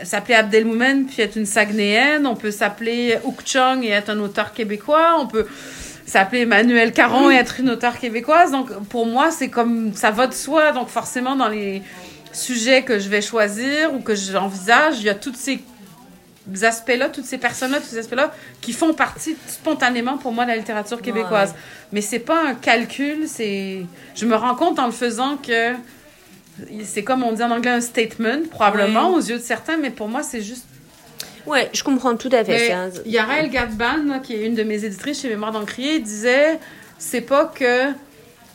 [0.03, 2.27] s'appeler Abdelmoumen puis être une Saguenayenne.
[2.27, 5.15] On peut s'appeler Ouk Chong et être un auteur québécois.
[5.17, 5.47] On peut
[6.05, 8.51] s'appeler Emmanuel Caron et être une auteure québécoise.
[8.51, 10.73] Donc, pour moi, c'est comme ça va de soi.
[10.73, 11.81] Donc, forcément, dans les
[12.33, 15.61] sujets que je vais choisir ou que j'envisage, il y a tous ces
[16.61, 20.57] aspects-là, toutes ces personnes-là, tous ces aspects-là qui font partie spontanément pour moi de la
[20.57, 21.53] littérature québécoise.
[21.91, 25.73] Mais c'est pas un calcul, c'est je me rends compte en le faisant que
[26.83, 30.07] c'est comme on dit en anglais un statement probablement aux yeux de certains, mais pour
[30.07, 30.65] moi c'est juste
[31.47, 32.71] Ouais, je comprends tout à fait.
[33.05, 36.59] Yarael Gadban, qui est une de mes éditrices chez Mémoire d'Encrier, disait
[36.99, 37.87] c'est pas que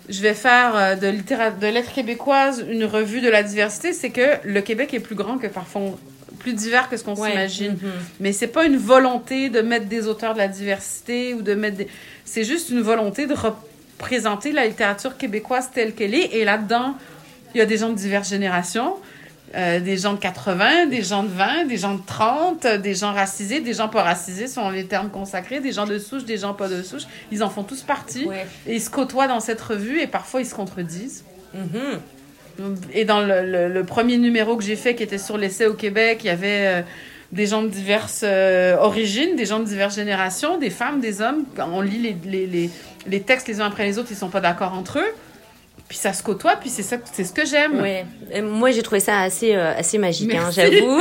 [0.08, 4.36] je vais faire euh, de, de lettres québécoises une revue de la diversité, c'est que
[4.44, 5.82] le Québec est plus grand que parfois
[6.46, 7.76] plus divers que ce qu'on s'imagine.
[7.80, 7.92] Mais mm-hmm.
[8.20, 11.78] Mais c'est pas une volonté de mettre des auteurs de la diversité ou de mettre
[11.78, 11.88] des...
[12.24, 16.36] C'est juste une volonté de représenter la littérature québécoise telle qu'elle est.
[16.36, 16.94] Et là-dedans,
[17.52, 18.94] il y a des gens de diverses générations.
[19.56, 23.12] Euh, des gens de 80, des gens de 20, des gens de 30, des gens
[23.12, 26.52] racisés, des gens pas racisés, sont les termes consacrés, des gens de souche, des gens
[26.52, 27.04] pas de souche.
[27.32, 28.28] Ils en font tous partie.
[28.66, 31.24] Et ils se côtoient dans cette revue et parfois ils se contredisent.
[31.56, 31.98] Mm-hmm.
[32.92, 36.26] Et dans le, premier numéro que j'ai fait, qui était sur l'essai au Québec, il
[36.26, 36.82] y avait euh,
[37.32, 41.44] des gens de diverses euh, origines, des gens de diverses générations, des femmes, des hommes.
[41.58, 42.70] On lit les,
[43.06, 45.14] les, textes les uns après les autres, ils sont pas d'accord entre eux
[45.88, 47.80] puis ça se côtoie, puis c'est ça, c'est ce que j'aime.
[47.80, 48.42] Oui.
[48.42, 51.00] moi, j'ai trouvé ça assez, euh, assez magique, hein, j'avoue.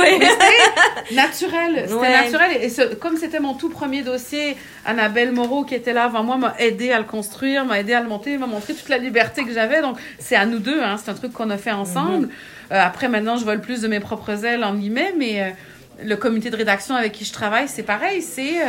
[1.12, 2.50] naturel, c'était naturel.
[2.62, 6.54] Et comme c'était mon tout premier dossier, Annabelle Moreau, qui était là avant moi, m'a
[6.60, 9.52] aidé à le construire, m'a aidé à le monter, m'a montré toute la liberté que
[9.52, 9.82] j'avais.
[9.82, 12.26] Donc, c'est à nous deux, hein, c'est un truc qu'on a fait ensemble.
[12.26, 12.30] Mhm.
[12.72, 15.50] Euh, après, maintenant, je vole plus de mes propres ailes, en guillemets, mais euh,
[16.04, 18.60] le comité de rédaction avec qui je travaille, c'est pareil, c'est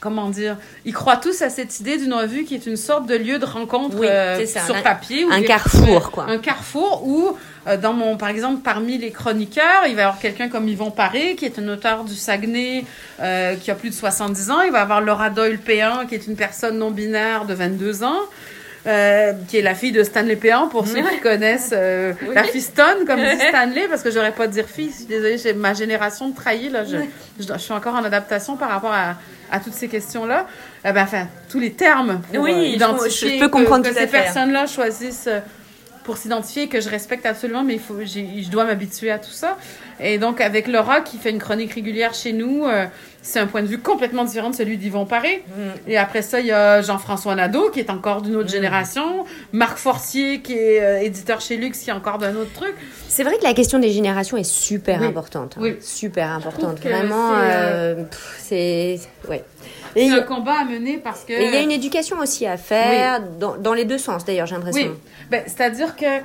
[0.00, 3.14] comment dire, ils croient tous à cette idée d'une revue qui est une sorte de
[3.14, 5.26] lieu de rencontre euh, sur papier.
[5.30, 6.24] un carrefour, quoi.
[6.28, 10.18] Un carrefour où, euh, dans mon, par exemple, parmi les chroniqueurs, il va y avoir
[10.18, 12.84] quelqu'un comme Yvon Paré, qui est un auteur du Saguenay,
[13.20, 14.62] euh, qui a plus de 70 ans.
[14.62, 18.04] Il va y avoir Laura Doyle Péan, qui est une personne non binaire de 22
[18.04, 18.20] ans.
[18.86, 23.04] Euh, qui est la fille de Stanley Péan, pour ceux qui connaissent euh, la fistonne,
[23.04, 24.90] comme dit Stanley, parce que j'aurais pas de dire fille.
[24.90, 26.84] Je suis désolée, j'ai ma génération de trahi, là.
[26.84, 26.98] Je,
[27.40, 29.16] je, suis encore en adaptation par rapport à,
[29.50, 30.46] à toutes ces questions-là.
[30.84, 34.06] Eh ben, enfin, tous les termes pour oui, euh, identifier je, peux comprendre que, ces
[34.06, 35.28] personnes-là choisissent
[36.06, 39.58] pour s'identifier, que je respecte absolument, mais il faut, je dois m'habituer à tout ça.
[39.98, 42.86] Et donc, avec Laura, qui fait une chronique régulière chez nous, euh,
[43.22, 45.42] c'est un point de vue complètement différent de celui d'Yvon Paré.
[45.48, 45.90] Mm.
[45.90, 48.52] Et après ça, il y a Jean-François Nadeau, qui est encore d'une autre mm.
[48.52, 49.24] génération.
[49.52, 52.76] Marc Forcier, qui est euh, éditeur chez Lux, qui est encore d'un autre truc.
[53.08, 55.56] C'est vrai que la question des générations est super importante.
[55.56, 55.62] Hein.
[55.62, 55.76] Oui.
[55.80, 56.78] Super importante.
[56.78, 57.32] Vraiment,
[58.38, 59.00] c'est...
[59.26, 59.44] Euh, ouais.
[59.96, 61.32] C'est un combat à mener parce que...
[61.32, 64.54] il y a une éducation aussi à faire, dans, dans, les deux sens d'ailleurs, j'ai
[64.54, 64.90] l'impression.
[64.90, 64.96] Oui.
[65.30, 66.22] Ben, C'est-à-dire que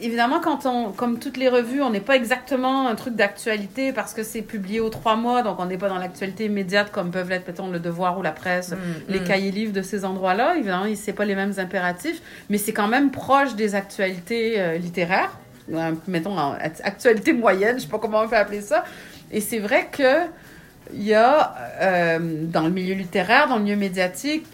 [0.00, 4.12] évidemment, quand on, comme toutes les revues, on n'est pas exactement un truc d'actualité parce
[4.14, 7.28] que c'est publié aux trois mois, donc on n'est pas dans l'actualité immédiate comme peuvent
[7.28, 8.76] l'être peut-être le Devoir ou la presse, mm,
[9.08, 9.24] les mm.
[9.24, 10.56] cahiers livres de ces endroits-là.
[10.56, 12.20] Évidemment, c'est pas les mêmes impératifs,
[12.50, 15.38] mais c'est quand même proche des actualités euh, littéraires,
[15.72, 18.84] euh, mettons actualité moyenne, je sais pas comment on peut appeler ça.
[19.32, 20.26] Et c'est vrai que
[20.92, 24.46] il y a euh, dans le milieu littéraire, dans le milieu médiatique,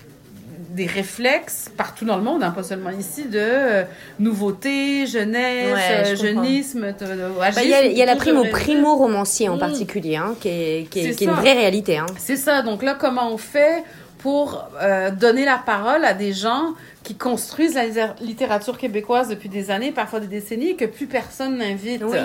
[0.73, 3.85] des réflexes partout dans le monde, hein, pas seulement ici, de euh,
[4.19, 6.95] nouveauté, jeunesse, euh, jeunisme.
[7.39, 9.61] Bah, il y, a la prime au primo-romancier en mm.
[9.61, 11.99] particulier, hein, qui est, qui est, une vraie réalité.
[11.99, 12.07] Hein.
[12.17, 12.63] C'est ça.
[12.63, 13.85] Donc là, comment on fait
[14.19, 19.71] pour euh, donner la parole à des gens qui construisent la littérature québécoise depuis des
[19.71, 22.03] années, parfois des décennies, que plus personne n'invite.
[22.05, 22.19] Oui.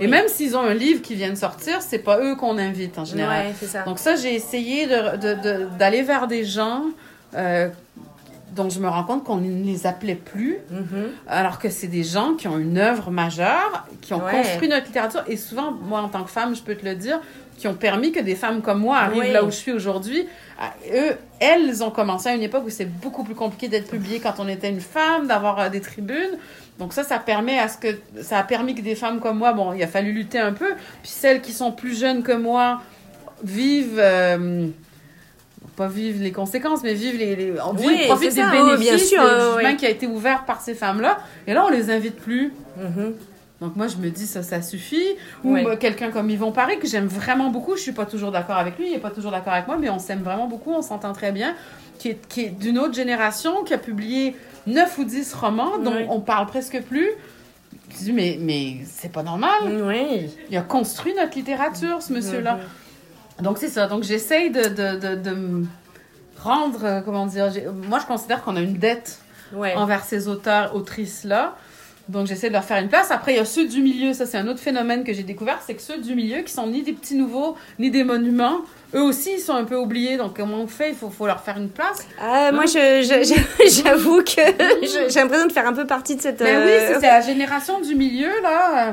[0.00, 2.98] Et même s'ils ont un livre qui vient de sortir, c'est pas eux qu'on invite
[2.98, 3.48] en général.
[3.48, 3.82] Ouais, ça.
[3.82, 6.84] Donc ça, j'ai essayé d'aller de, vers des gens
[7.34, 7.68] euh,
[8.58, 11.06] donc, je me rends compte qu'on ne les appelait plus, mm-hmm.
[11.28, 15.22] alors que c'est des gens qui ont une œuvre majeure, qui ont construit notre littérature.
[15.28, 17.20] Et souvent, moi, en tant que femme, je peux te le dire,
[17.58, 20.26] qui ont permis que des femmes comme moi arrivent là où je suis aujourd'hui.
[20.58, 24.20] Ah, eux, elles ont commencé à une époque où c'est beaucoup plus compliqué d'être publié
[24.20, 26.38] quand on était une femme, d'avoir euh, des tribunes.
[26.78, 29.52] Donc ça, ça permet à ce que ça a permis que des femmes comme moi,
[29.52, 30.68] bon, il a fallu lutter un peu.
[31.02, 32.80] Puis celles qui sont plus jeunes que moi
[33.42, 33.98] vivent.
[33.98, 34.68] Euh,
[35.76, 39.60] pas vivre les conséquences, mais vivre les, les on profite des bénéfices bien sûr, du
[39.60, 41.18] chemin qui a été ouvert par ces femmes-là.
[41.46, 42.52] Et là, on les invite plus.
[42.80, 43.12] Mm-hmm.
[43.60, 45.16] Donc moi, je me dis, ça, ça suffit.
[45.44, 47.76] Ou quelqu'un comme Yvon Paris, que j'aime vraiment beaucoup.
[47.76, 49.90] Je suis pas toujours d'accord avec lui, il est pas toujours d'accord avec moi, mais
[49.90, 51.54] on s'aime vraiment beaucoup, on s'entend très bien.
[51.98, 54.36] Qui est, qui est d'une autre génération, qui a publié
[54.68, 57.10] 9 ou 10 romans, dont on parle presque plus.
[57.90, 59.82] Je dis, mais, mais c'est pas normal.
[59.82, 60.30] Oui.
[60.50, 62.60] Il a construit notre littérature, ce monsieur-là.
[63.42, 63.86] Donc c'est ça.
[63.86, 65.64] Donc j'essaye de, de, de,
[66.40, 67.50] rendre, euh, comment dire,
[67.88, 69.20] moi je considère qu'on a une dette
[69.54, 71.56] envers ces auteurs, autrices-là.
[72.08, 73.10] Donc, j'essaie de leur faire une place.
[73.10, 74.14] Après, il y a ceux du milieu.
[74.14, 75.58] Ça, c'est un autre phénomène que j'ai découvert.
[75.66, 78.60] C'est que ceux du milieu, qui sont ni des petits nouveaux, ni des monuments,
[78.94, 80.16] eux aussi, ils sont un peu oubliés.
[80.16, 80.88] Donc, comment on fait?
[80.90, 82.06] Il faut, faut leur faire une place.
[82.20, 84.40] Ah, moi, je- j'avoue que
[85.10, 86.40] j'ai l'impression de faire un peu partie de cette.
[86.40, 88.88] Mais euh, oui, c'est c'est la génération du milieu, là.
[88.88, 88.92] euh,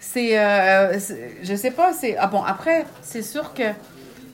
[0.00, 0.38] C'est.
[0.38, 2.16] euh, c'est- je sais pas, c'est.
[2.18, 3.64] Ah bon, après, c'est sûr que.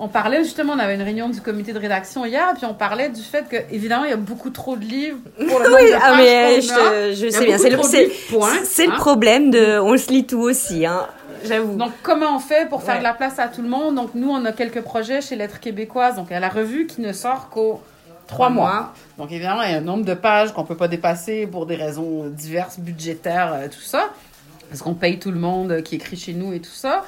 [0.03, 3.11] On parlait justement, on avait une réunion du comité de rédaction hier, puis on parlait
[3.11, 5.91] du fait que, évidemment, il y a beaucoup trop de livres pour le nombre Oui,
[5.95, 7.59] ah, mais qu'on je, sais bien.
[7.59, 7.79] C'est le,
[8.65, 8.97] c'est le hein.
[8.97, 9.79] problème de.
[9.79, 11.07] On se lit tout aussi, hein.
[11.45, 11.77] J'avoue.
[11.77, 13.01] Donc, comment on fait pour faire Ouais.
[13.01, 13.95] de la place à tout le monde?
[13.95, 17.13] Donc, nous, on a quelques projets chez Lettres québécoises, donc à la revue qui ne
[17.13, 17.83] sort qu'aux
[18.27, 18.95] trois mois.
[19.19, 21.77] Donc, évidemment, il y a un nombre de pages qu'on peut pas dépasser pour des
[21.77, 24.09] raisons diverses, budgétaires, euh, tout ça.
[24.71, 27.03] Parce qu'on paye tout le monde euh, qui écrit chez nous et tout ça.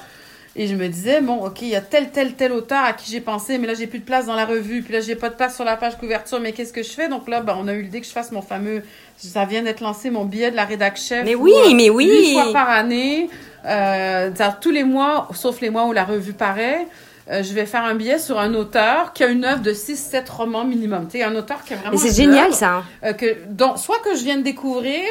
[0.55, 3.09] Et je me disais, bon, OK, il y a tel, tel, tel auteur à qui
[3.09, 5.29] j'ai pensé, mais là, j'ai plus de place dans la revue, puis là, j'ai pas
[5.29, 7.09] de place sur la page couverture, mais qu'est-ce que je fais?
[7.09, 8.83] Donc là, ben, on a eu l'idée que je fasse mon fameux,
[9.17, 11.25] ça vient d'être lancé, mon billet de la rédac chef.
[11.25, 12.07] Mais oui, euh, mais oui.
[12.07, 13.29] Huit fois par année,
[13.65, 14.29] euh,
[14.61, 16.85] tous les mois, sauf les mois où la revue paraît,
[17.31, 20.29] euh, je vais faire un billet sur un auteur qui a une œuvre de 6-7
[20.29, 21.07] romans minimum.
[21.09, 22.83] Tu un auteur qui a vraiment Et c'est une génial, œuvre, ça.
[23.05, 25.05] euh, que, dont, soit que je viens de découvrir,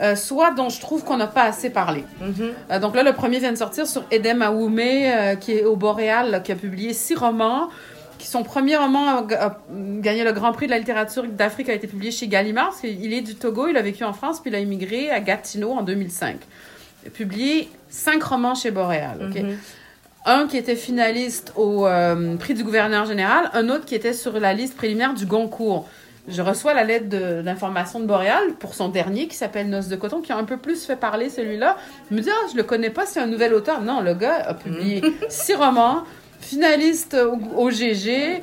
[0.00, 2.04] euh, soit dont je trouve qu'on n'a pas assez parlé.
[2.20, 2.52] Mhm.
[2.70, 5.76] Euh, donc là, le premier vient de sortir sur Edem Aoumé, euh, qui est au
[5.76, 7.68] Boréal, là, qui a publié six romans,
[8.18, 11.74] qui son premier roman a, a gagné le Grand Prix de la littérature d'Afrique, a
[11.74, 14.50] été publié chez Gallimard, parce qu'il est du Togo, il a vécu en France, puis
[14.50, 16.36] il a immigré à Gatineau en 2005.
[17.02, 19.30] Il a publié cinq romans chez Boréal.
[19.34, 19.56] Mhm.
[20.26, 24.38] Un qui était finaliste au euh, prix du gouverneur général, un autre qui était sur
[24.38, 25.88] la liste préliminaire du Goncourt.
[26.28, 29.96] Je reçois la lettre de- d'information de, Boréal pour son dernier qui s'appelle Noces de
[29.96, 31.76] coton, qui a un peu plus fait parler celui-là.
[32.10, 33.80] Je me dis, ah, je le connais pas, c'est un nouvel auteur.
[33.82, 36.04] Non, le gars a publié six romans,
[36.40, 38.42] finaliste au, au GG,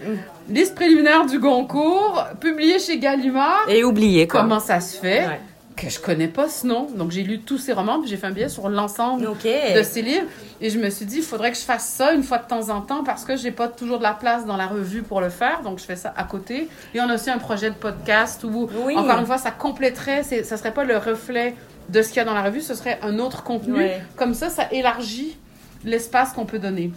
[0.49, 3.65] liste préliminaire du Goncourt, publié chez Gallimard.
[3.69, 4.41] Et oublié, quoi.
[4.41, 5.25] Comment ça se fait?
[5.27, 5.41] Ouais.
[5.77, 6.87] Que je connais pas ce nom?
[6.93, 10.01] Donc j'ai lu tous ses romans, puis j'ai fait un billet sur l'ensemble de ces
[10.01, 10.25] livres.
[10.59, 12.69] Et je me suis dit, il faudrait que je fasse ça une fois de temps
[12.69, 15.29] en temps parce que j'ai pas toujours de la place dans la revue pour le
[15.29, 15.61] faire.
[15.61, 16.67] Donc, je fais ça à côté.
[16.93, 18.95] Et on a aussi un projet de podcast où, Oui.
[18.97, 21.55] encore une fois, ça compléterait, ça serait pas le reflet
[21.89, 23.73] de ce qu'il y a dans la revue, ce serait un autre contenu.
[23.77, 24.01] Ouais.
[24.17, 25.37] Comme ça, ça élargit
[25.85, 26.91] l'espace qu'on peut donner.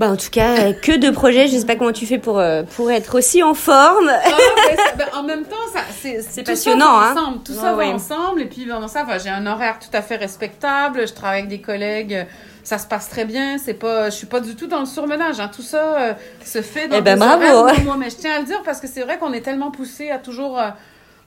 [0.00, 1.46] Bah, en tout cas, euh, que de projets.
[1.46, 4.08] Je sais pas comment tu fais pour, euh, pour être aussi en forme.
[4.10, 7.12] Ah, ben, ça- ben, en même temps, ça, c'est passionnant, ça va hein.
[7.12, 7.92] Ensemble, tout ça va ouais.
[7.92, 8.40] ensemble.
[8.40, 9.18] Et puis, ben, ça va.
[9.18, 11.06] J'ai un horaire tout à fait respectable.
[11.06, 12.26] Je travaille avec des collègues.
[12.64, 13.58] Ça se passe très bien.
[13.58, 15.38] C'est pas, je suis pas du tout dans le surmenage.
[15.38, 15.50] Hein.
[15.54, 16.12] Tout ça euh,
[16.46, 17.44] se fait dans Eh ben, bravo.
[17.44, 19.70] horaires moi, Mais je tiens à le dire parce que c'est vrai qu'on est tellement
[19.70, 20.68] poussé à toujours euh,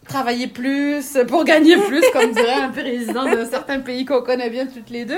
[0.07, 4.65] travailler plus pour gagner plus, comme dirait un président d'un certain pays qu'on connaît bien
[4.65, 5.15] toutes les deux.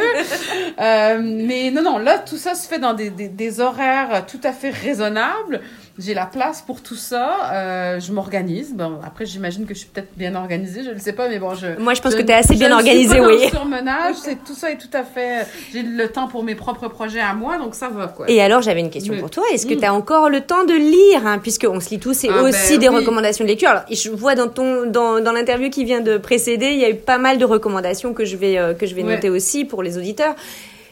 [0.79, 4.51] Euh, mais non, non, là, tout ça se fait dans des, des horaires tout à
[4.51, 5.61] fait raisonnables.
[5.97, 7.53] J'ai la place pour tout ça.
[7.53, 8.73] Euh, je m'organise.
[8.75, 10.83] Bon, après, j'imagine que je suis peut-être bien organisée.
[10.83, 11.79] Je ne sais pas, mais bon, je.
[11.79, 13.43] Moi, je pense je- que tu es assez je bien suis organisée, oui.
[13.43, 14.15] le surmenage.
[14.21, 15.47] C'est tout ça est tout à fait.
[15.71, 18.29] J'ai le temps pour mes propres projets à moi, donc ça va quoi.
[18.29, 19.45] Et alors, j'avais une question Mais- pour toi.
[19.53, 19.79] Est-ce que Mm.
[19.79, 22.73] tu as encore le temps de lire hein, Puisqu'on se lit tous et Ah, aussi
[22.73, 22.95] ben des oui.
[22.97, 23.69] recommandations de lecture.
[23.69, 26.89] Alors, je vois dans, ton, dans, dans l'interview qui vient de précéder, il y a
[26.89, 29.15] eu pas mal de recommandations que je vais, euh, que je vais Ouais.
[29.15, 30.35] noter aussi pour les auditeurs.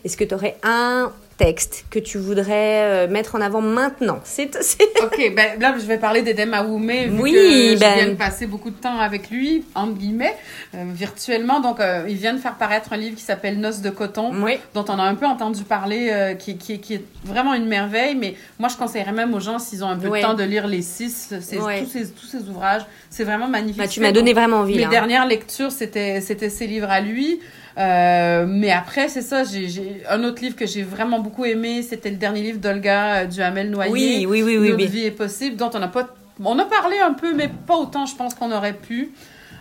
[0.05, 4.55] Est-ce que tu aurais un texte que tu voudrais euh, mettre en avant maintenant C'est
[5.03, 8.17] Ok, ben là, je vais parler d'Edem Aoumé, vu Oui, que ben- je viens de
[8.17, 10.35] passer beaucoup de temps avec lui, entre guillemets,
[10.75, 11.59] euh, virtuellement.
[11.59, 14.57] Donc, euh, il vient de faire paraître un livre qui s'appelle Noces de coton, Oui.
[14.73, 18.15] dont on a un peu entendu parler, euh, qui, qui, qui est vraiment une merveille.
[18.15, 20.21] Mais moi, je conseillerais même aux gens, s'ils ont un peu Ouais.
[20.21, 21.81] de temps, de lire les six, Ouais.
[21.83, 22.83] tous, ces, tous ces ouvrages.
[23.09, 23.77] C'est vraiment magnifique.
[23.81, 24.75] Bah, tu m'as donné vraiment envie.
[24.77, 24.89] Mes hein.
[24.89, 27.39] dernières lectures, c'était c'était ses livres à lui.
[27.77, 29.43] Euh, mais après, c'est ça.
[29.43, 33.25] J'ai un autre livre que j'ai vraiment beaucoup aimé, c'était le dernier livre d'Olga euh,
[33.25, 33.91] Duhamel Noyer.
[33.91, 34.69] Oui, oui, oui, oui.
[34.69, 34.87] Notre oui.
[34.87, 36.07] vie est possible, dont on n'a pas.
[36.43, 39.11] On a parlé un peu, mais pas autant, je pense qu'on aurait pu.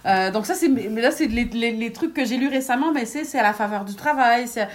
[0.05, 2.93] Euh, donc ça, c'est mais là, c'est les, les, les trucs que j'ai lus récemment,
[2.93, 4.47] mais c'est c'est à la faveur du travail.
[4.49, 4.69] c'est-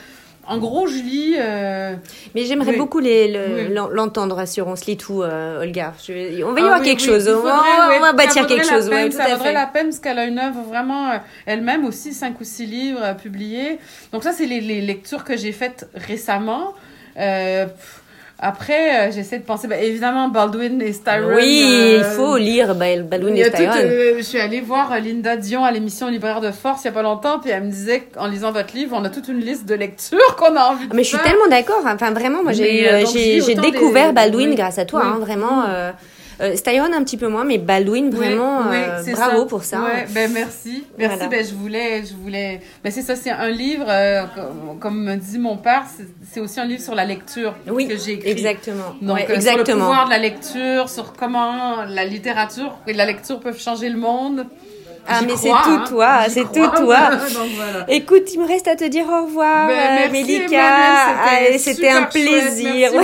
[0.48, 1.36] En gros, je lis.
[1.38, 1.94] euh,
[2.36, 2.78] Mais j'aimerais Oui.
[2.78, 3.74] beaucoup les- le- Oui.
[3.74, 5.94] l'en- l'entendre sur On se lit tout, euh, Olga.
[6.06, 7.28] Je on va y Ah avoir oui, quelque chose.
[7.28, 7.62] On va,
[7.98, 8.90] on bâtir quelque chose.
[8.90, 9.54] peine, ouais, tout ça à vaudrait fait.
[9.54, 13.00] la peine parce qu'elle a une œuvre vraiment euh, elle-même aussi, cinq ou six livres
[13.04, 13.80] euh, publiés.
[14.14, 16.74] Donc ça, c'est les, les lectures que j'ai faites récemment.
[17.66, 18.02] Pff,
[18.40, 21.36] après, euh, j'essaie de penser, ben, évidemment, Baldwin et Styron.
[21.36, 23.74] Oui, euh, il faut lire Bal- Balloon il y et tout, Styron.
[23.78, 26.90] euh, je suis allée voir euh, Linda Dion à l'émission Libraire de Force il y
[26.90, 29.40] a pas longtemps, puis elle me disait qu'en lisant votre livre, on a toute une
[29.40, 31.82] liste de lectures qu'on a envie de Ah, Mais je suis tellement d'accord.
[31.86, 34.56] Enfin, vraiment, moi, j'ai euh, euh, découvert des- Baldwin oui.
[34.56, 35.02] grâce à toi.
[35.04, 35.12] Oui.
[35.14, 35.64] hein, vraiment.
[35.70, 35.92] Euh,
[36.42, 39.46] euh, Styron un petit peu moins, mais Baldwin, vraiment, euh, bravo ça.
[39.46, 39.82] pour ça.
[39.82, 40.84] Ouais, ben merci.
[40.98, 41.16] Merci.
[41.18, 41.28] Voilà.
[41.28, 42.62] Ben je voulais, je voulais.
[42.84, 44.24] Ben c'est ça, c'est un livre, euh,
[44.80, 45.84] comme, me dit mon père,
[46.32, 48.30] c'est- aussi un livre sur la lecture Oui, que j'ai écrit.
[48.30, 48.96] exactement.
[49.02, 49.80] Donc, Ouais, euh, sur le exactement.
[49.88, 54.46] pouvoir de la lecture, sur comment la littérature et la lecture peuvent changer le monde.
[55.08, 55.84] Ah, mais c'est crois, tout hein.
[55.88, 57.10] toi, c'est tout toi.
[57.56, 57.86] Voilà.
[57.90, 60.44] Écoute, il me reste à te dire au revoir, Ben, euh, Mélika.
[60.46, 62.92] Emmanuel, Ah, C'était un plaisir.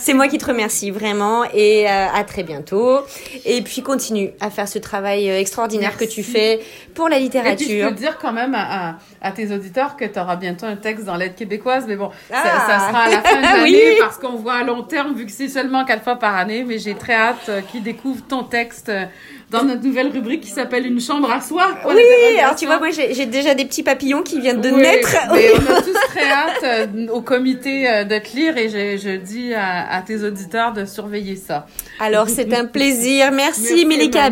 [0.00, 2.98] C'est moi qui te remercie vraiment et euh, à très bientôt.
[3.44, 6.58] Et puis continue à faire ce travail euh, extraordinaire que tu fais
[6.94, 7.88] pour la Et puis, je littérature.
[7.90, 11.04] peux dire quand même à, à, à tes auditeurs que tu auras bientôt un texte
[11.04, 12.66] dans l'aide québécoise, mais bon, ça, Ah.
[12.66, 13.96] ça sera à la fin de l'année Oui.
[14.00, 16.78] parce qu'on voit à long terme, vu que c'est seulement quatre fois par année, mais
[16.78, 19.04] j'ai très hâte euh, qu'ils découvrent ton texte euh,
[19.50, 21.66] dans notre nouvelle rubrique qui s'appelle Une chambre à soi.
[21.86, 21.94] Oui,
[22.38, 25.16] alors tu vois, moi j'ai déjà des petits papillons qui viennent de Oui, naître.
[25.32, 29.00] mais on a tous très hâte euh, au comité euh, de te lire et je,
[29.02, 31.66] je dis à, à tes auditeurs de surveiller ça.
[31.98, 33.32] Alors c'est un plaisir.
[33.32, 34.30] Merci, Merci, Melika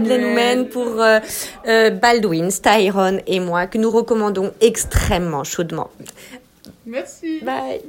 [0.70, 5.90] pour euh, Baldwin, Styron et moi que nous recommandons extrêmement chaudement.
[6.86, 7.40] Merci.
[7.42, 7.80] Bye.